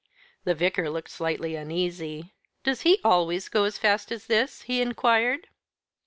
The 0.45 0.55
Vicar 0.55 0.89
looked 0.89 1.11
slightly 1.11 1.55
uneasy. 1.55 2.33
"Does 2.63 2.81
he 2.81 2.99
always 3.03 3.49
go 3.49 3.65
as 3.65 3.77
fast 3.77 4.11
as 4.11 4.25
this?" 4.25 4.63
he 4.63 4.81
inquired. 4.81 5.47